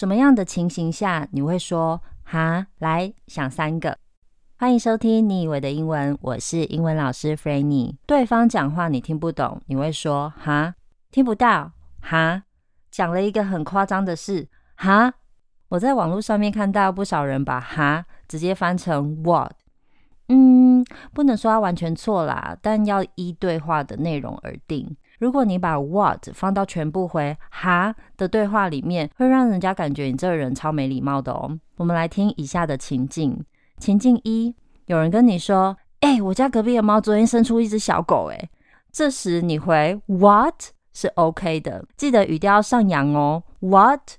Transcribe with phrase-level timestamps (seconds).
[0.00, 2.66] 什么样的情形下你会说哈？
[2.78, 3.98] 来想三个。
[4.56, 7.96] 欢迎收听你以为的英文，我是英文老师 Frannie。
[8.06, 10.74] 对方讲话你听不懂，你会说哈？
[11.10, 12.44] 听不到哈？
[12.90, 15.12] 讲了一个很夸张的事哈？
[15.68, 19.52] 我在网络上面看到不少人把哈直接翻成 what。
[20.28, 20.82] 嗯，
[21.12, 24.96] 不能说它完全错啦，但要依对话的内容而定。
[25.20, 31.58] 如果你把 what 放到全部回哈的对话里面，会让人家感觉你这个人超没礼貌的哦。
[31.76, 33.44] 我们来听以下的情境：
[33.76, 34.54] 情境一，
[34.86, 38.48] 有人跟你说：“哎、我家隔壁的猫昨天生出一只小狗。”哎，
[38.90, 40.54] 这时你回 what
[40.94, 43.42] 是 OK 的，记得语调要上扬哦。
[43.60, 44.12] What？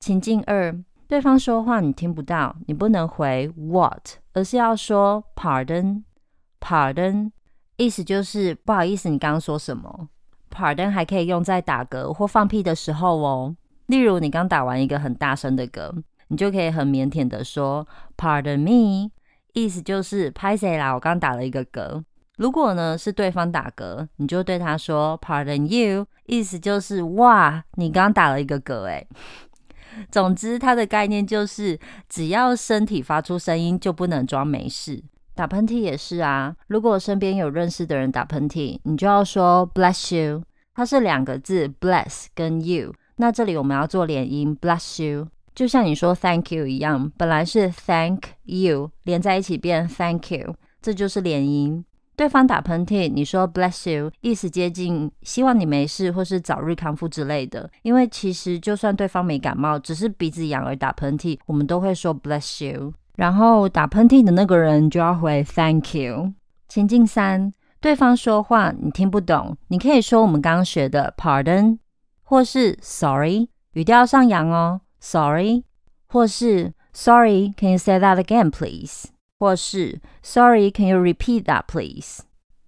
[0.00, 0.78] 情境二。
[1.08, 7.32] 对方说话你听不到，你不能回 what，而是要说 pardon，pardon，
[7.78, 10.08] 意思就是不好意思，你刚刚说什么
[10.50, 13.56] ？pardon 还可以用在打嗝或放屁的时候哦。
[13.86, 17.86] 例如你刚打完一个很大声的嗝，你就可以很腼腆的说
[18.16, 19.10] pardon me，
[19.52, 22.02] 意思就是拍谁啦，我刚打了一个嗝。
[22.36, 29.06] 如果呢是对方打嗝，你就对他说 pardon you，意思就是哇，你刚打了一个嗝诶。
[30.10, 35.02] 总之，它的概念就是，只要身体发出声音，就不能装没事。
[35.34, 40.42] 打喷嚏也是啊，如果身边有认识的人打喷嚏，你就要说 bless you，
[40.80, 42.94] 它是两个字，bless 跟 you。
[43.16, 51.84] 那这里我们要做连音，bless you，就像你说 thank you 一样，本来是 thank you，连在一起变 thank you，这就是连音。
[52.16, 57.70] 对方打喷嚏，你说 bless you，意思接近希望你没事或是早日康复之类的。
[57.82, 62.94] 因为其实就算对方没感冒，只是鼻子痒而打喷嚏，我们都会说 bless you。
[63.16, 66.32] 然后打喷嚏的那个人就要回 thank you。
[66.68, 71.78] 情境三，对方说话你听不懂，你可以说我们刚刚学的 pardon，
[72.22, 75.64] 或是 sorry，语调上扬哦，sorry，
[76.06, 79.06] 或是 sorry，can you say that again please？
[79.38, 82.20] 或是 Sorry，can you repeat that please？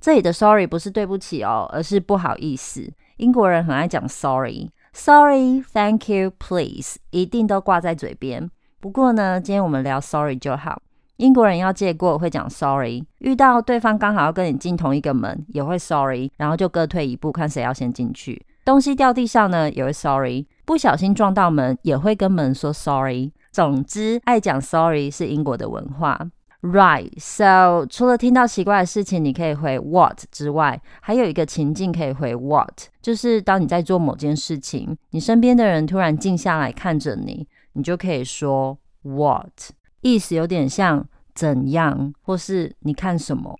[0.00, 2.92] 这里的 Sorry 不是对不起哦，而是不好意思。
[3.18, 8.50] 英国人很爱讲 Sorry，Sorry，Thank you，Please，一定都挂在嘴边。
[8.80, 10.82] 不过呢，今天我们聊 Sorry 就好。
[11.16, 18.44] 英国人要借过会讲 Sorry，遇到对方刚好要跟你进同一个门，也会 Sorry，然后就各退一步，看谁要先进去。
[18.64, 23.32] 东西掉地上呢，也会 Sorry，不小心撞到门，也会跟门说 Sorry。
[23.52, 26.28] 总之，爱讲 Sorry 是英国的文化。
[26.62, 39.52] Right, so 除了听到奇怪的事情，你可以回 what 之外，还有一个情境可以回 what，就是当你在做某件事情，你身边的人突然静下来看着你，你就可以说 what，
[40.01, 43.57] 意思有点像怎样，或是你看什么。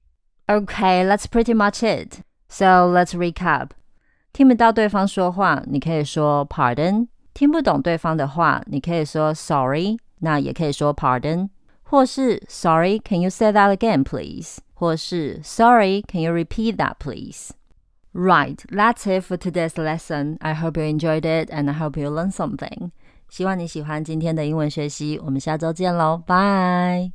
[0.47, 2.21] Okay, that's pretty much it.
[2.49, 3.69] So let's recap.
[4.33, 11.49] 听不到对方说话，你可以说 pardon；听不懂对方的话，你可以说 sorry，那也可以说 pardon。
[11.83, 14.59] 或是 Sorry, can you say that again, please?
[14.73, 17.49] 或是 Sorry, can you repeat that, please?
[18.13, 20.37] Right, that's it for today's lesson.
[20.39, 22.91] I hope you enjoyed it and I hope you learned something.
[23.28, 27.04] 希望你喜欢今天的英文学习，我们下周见喽，拜。